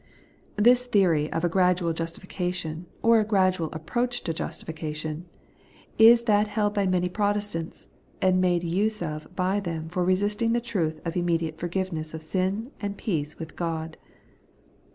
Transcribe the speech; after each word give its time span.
This 0.55 0.87
theory 0.87 1.31
of 1.31 1.43
a 1.43 1.47
gradual 1.47 1.93
justi 1.93 2.25
fication, 2.25 2.85
or 3.03 3.19
a 3.19 3.23
gradual 3.23 3.69
approach 3.71 4.23
to 4.23 4.33
justification, 4.33 5.27
is 5.99 6.23
that 6.23 6.47
held 6.47 6.73
by 6.73 6.87
many 6.87 7.07
Protestants, 7.07 7.87
and 8.19 8.41
made 8.41 8.63
use 8.63 9.03
of 9.03 9.27
by 9.35 9.59
them 9.59 9.89
for 9.89 10.03
resisting 10.03 10.53
the 10.53 10.59
truth 10.59 10.99
of 11.05 11.15
immediate 11.15 11.59
for 11.59 11.67
giveness 11.67 12.15
of 12.15 12.23
sin 12.23 12.71
and 12.81 12.97
peace 12.97 13.37
with 13.37 13.55
God. 13.55 13.95